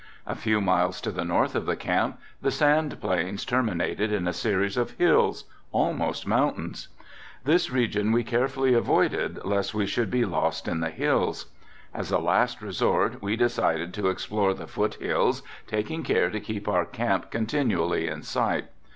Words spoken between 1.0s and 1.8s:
to the north of the